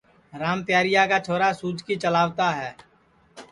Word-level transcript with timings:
رام 0.41 0.59
پیاریا 0.67 1.03
کا 1.09 1.17
چھورا 1.25 1.49
سُوجکی 1.59 1.95
چلاوتا 2.03 2.47
ہے 2.59 2.71